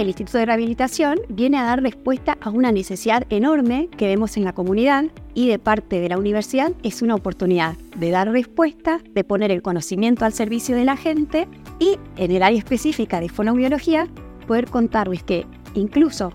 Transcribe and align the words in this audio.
el 0.00 0.06
Instituto 0.06 0.38
de 0.38 0.46
Rehabilitación 0.46 1.18
viene 1.28 1.58
a 1.58 1.64
dar 1.64 1.82
respuesta 1.82 2.38
a 2.40 2.50
una 2.50 2.70
necesidad 2.70 3.24
enorme 3.30 3.88
que 3.96 4.06
vemos 4.06 4.36
en 4.36 4.44
la 4.44 4.52
comunidad 4.52 5.06
y 5.34 5.48
de 5.48 5.58
parte 5.58 6.00
de 6.00 6.08
la 6.08 6.18
universidad 6.18 6.72
es 6.84 7.02
una 7.02 7.16
oportunidad 7.16 7.76
de 7.96 8.10
dar 8.10 8.30
respuesta, 8.30 9.00
de 9.12 9.24
poner 9.24 9.50
el 9.50 9.60
conocimiento 9.60 10.24
al 10.24 10.32
servicio 10.32 10.76
de 10.76 10.84
la 10.84 10.96
gente 10.96 11.48
y 11.80 11.98
en 12.16 12.30
el 12.30 12.44
área 12.44 12.58
específica 12.58 13.18
de 13.20 13.28
fonoaudiología 13.28 14.06
poder 14.46 14.68
contarles 14.70 15.24
que 15.24 15.46
incluso 15.74 16.32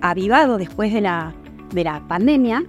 avivado 0.00 0.56
después 0.56 0.92
de 0.92 1.00
la, 1.00 1.34
de 1.72 1.84
la 1.84 2.06
pandemia, 2.06 2.64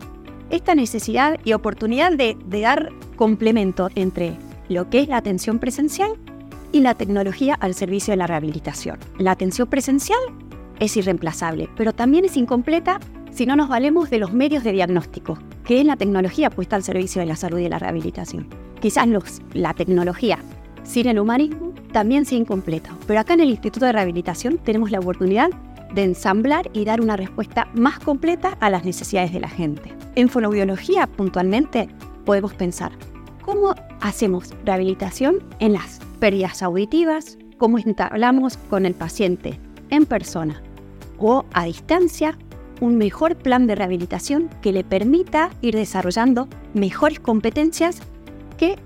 esta 0.50 0.74
necesidad 0.74 1.40
y 1.44 1.54
oportunidad 1.54 2.12
de, 2.12 2.38
de 2.46 2.62
dar 2.62 2.90
complemento 3.18 3.90
entre 3.94 4.36
lo 4.68 4.90
que 4.90 5.02
es 5.02 5.08
la 5.08 5.18
atención 5.18 5.60
presencial 5.60 6.12
y 6.74 6.82
la 6.82 6.96
tecnología 6.96 7.56
al 7.56 7.74
servicio 7.74 8.12
de 8.12 8.18
la 8.18 8.28
rehabilitación. 8.28 8.98
La 9.18 9.32
atención 9.32 9.70
presencial 9.70 10.20
es 10.80 10.98
irreemplazable, 10.98 11.70
pero 11.78 11.94
también 11.94 12.26
es 12.26 12.36
incompleta 12.36 13.00
si 13.32 13.46
no 13.46 13.56
nos 13.56 13.70
valemos 13.70 14.10
de 14.10 14.18
los 14.18 14.34
medios 14.34 14.64
de 14.64 14.74
diagnóstico, 14.74 15.38
que 15.64 15.80
es 15.80 15.86
la 15.86 15.96
tecnología 15.96 16.50
puesta 16.50 16.76
al 16.76 16.84
servicio 16.84 17.22
de 17.22 17.28
la 17.28 17.36
salud 17.36 17.60
y 17.60 17.70
la 17.70 17.80
rehabilitación. 17.80 18.48
Quizás 18.82 19.08
los, 19.08 19.42
la 19.54 19.74
tecnología 19.74 20.40
sin 20.84 21.08
el 21.08 21.20
humanismo 21.20 21.74
también 21.94 22.26
sea 22.26 22.38
incompleta, 22.38 22.98
pero 23.08 23.20
acá 23.20 23.36
en 23.36 23.42
el 23.42 23.50
Instituto 23.50 23.86
de 23.86 23.94
Rehabilitación 23.94 24.58
tenemos 24.58 24.92
la 24.92 25.00
oportunidad 25.00 25.50
de 25.94 26.04
ensamblar 26.04 26.70
y 26.74 26.86
dar 26.86 27.02
una 27.02 27.16
respuesta 27.16 27.70
más 27.76 28.00
completa 28.00 28.58
a 28.60 28.70
las 28.70 28.84
necesidades 28.84 29.32
de 29.32 29.40
la 29.40 29.48
gente. 29.48 29.94
En 30.16 30.28
fonoaudiología, 30.28 31.06
puntualmente, 31.08 31.88
podemos 32.26 32.54
pensar 32.56 32.92
cómo 33.42 33.76
hacemos 34.02 34.54
rehabilitación 34.66 35.44
en 35.60 35.74
las 35.74 36.00
pérdidas 36.24 36.64
auditivas, 36.64 37.38
cómo 37.58 37.80
entablamos 37.80 38.56
con 38.56 38.86
el 38.86 38.94
paciente 38.94 39.60
en 39.90 40.06
persona 40.06 40.64
o 41.20 41.44
a 41.52 41.66
distancia 41.66 42.38
un 42.80 42.98
mejor 42.98 43.36
plan 43.36 43.68
de 43.68 43.76
rehabilitación 43.76 44.50
que 44.62 44.72
le 44.72 44.86
permita 44.86 45.50
ir 45.62 45.76
desarrollando 45.76 46.48
mejores 46.74 47.20
competencias 47.20 48.00
que 48.58 48.78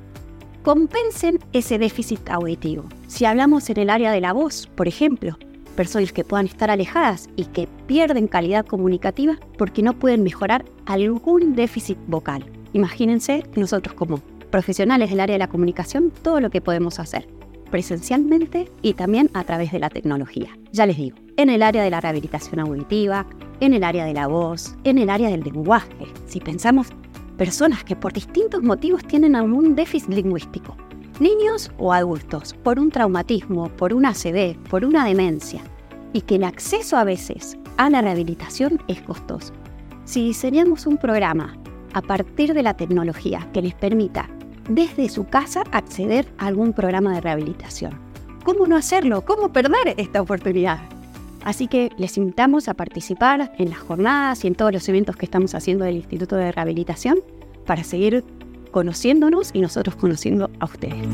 compensen 0.63 1.37
ese 1.53 1.77
déficit 1.77 2.27
auditivo. 2.27 2.85
Si 3.05 3.25
hablamos 3.25 3.69
en 3.69 3.81
el 3.81 3.91
área 3.91 4.11
de 4.11 4.21
la 4.21 4.33
voz, 4.33 4.65
por 4.73 4.87
ejemplo, 4.87 5.37
personas 5.75 6.13
que 6.13 6.23
puedan 6.23 6.47
estar 6.47 6.71
alejadas 6.71 7.29
y 7.35 7.45
que 7.45 7.69
pierden 7.85 8.27
calidad 8.27 8.65
comunicativa 8.65 9.37
porque 9.59 9.83
no 9.83 9.93
pueden 9.93 10.23
mejorar 10.23 10.65
algún 10.87 11.55
déficit 11.55 11.99
vocal. 12.07 12.43
Imagínense 12.73 13.43
nosotros 13.55 13.93
como 13.93 14.21
profesionales 14.57 15.11
del 15.11 15.19
área 15.19 15.35
de 15.35 15.39
la 15.39 15.49
comunicación 15.49 16.11
todo 16.23 16.39
lo 16.39 16.49
que 16.49 16.61
podemos 16.61 16.97
hacer, 16.97 17.27
presencialmente 17.69 18.71
y 18.81 18.95
también 18.95 19.29
a 19.35 19.43
través 19.43 19.71
de 19.71 19.77
la 19.77 19.91
tecnología. 19.91 20.49
Ya 20.71 20.87
les 20.87 20.97
digo, 20.97 21.15
en 21.35 21.51
el 21.51 21.61
área 21.61 21.83
de 21.83 21.91
la 21.91 22.01
rehabilitación 22.01 22.59
auditiva, 22.61 23.27
en 23.59 23.75
el 23.75 23.83
área 23.83 24.03
de 24.03 24.15
la 24.15 24.25
voz, 24.25 24.75
en 24.83 24.97
el 24.97 25.11
área 25.11 25.29
del 25.29 25.41
lenguaje. 25.41 26.07
Si 26.25 26.39
pensamos 26.39 26.87
personas 27.37 27.83
que 27.83 27.95
por 27.95 28.13
distintos 28.13 28.63
motivos 28.63 29.05
tienen 29.05 29.35
algún 29.35 29.75
déficit 29.75 30.09
lingüístico, 30.09 30.75
niños 31.19 31.71
o 31.77 31.93
adultos, 31.93 32.55
por 32.63 32.79
un 32.79 32.89
traumatismo, 32.89 33.69
por 33.77 33.93
una 33.93 34.09
ACV, 34.09 34.57
por 34.71 34.85
una 34.85 35.05
demencia, 35.05 35.61
y 36.13 36.21
que 36.21 36.37
el 36.37 36.45
acceso 36.45 36.97
a 36.97 37.03
veces 37.03 37.59
a 37.77 37.91
la 37.91 38.01
rehabilitación 38.01 38.81
es 38.87 39.03
costoso. 39.03 39.53
Si 40.05 40.25
diseñamos 40.25 40.87
un 40.87 40.97
programa 40.97 41.55
a 41.93 42.01
partir 42.01 42.55
de 42.55 42.63
la 42.63 42.75
tecnología 42.75 43.47
que 43.53 43.61
les 43.61 43.75
permita 43.75 44.27
desde 44.67 45.09
su 45.09 45.25
casa 45.25 45.63
acceder 45.71 46.27
a 46.37 46.47
algún 46.47 46.73
programa 46.73 47.13
de 47.13 47.21
rehabilitación. 47.21 47.99
¿Cómo 48.43 48.65
no 48.67 48.75
hacerlo? 48.75 49.25
¿Cómo 49.25 49.51
perder 49.51 49.95
esta 49.97 50.21
oportunidad? 50.21 50.79
Así 51.43 51.67
que 51.67 51.91
les 51.97 52.17
invitamos 52.17 52.67
a 52.67 52.73
participar 52.73 53.53
en 53.57 53.69
las 53.69 53.79
jornadas 53.79 54.43
y 54.43 54.47
en 54.47 54.55
todos 54.55 54.73
los 54.73 54.87
eventos 54.89 55.15
que 55.15 55.25
estamos 55.25 55.55
haciendo 55.55 55.85
del 55.85 55.95
Instituto 55.95 56.35
de 56.35 56.51
Rehabilitación 56.51 57.19
para 57.65 57.83
seguir 57.83 58.23
conociéndonos 58.71 59.51
y 59.53 59.61
nosotros 59.61 59.95
conociendo 59.95 60.49
a 60.59 60.65
ustedes. 60.65 61.07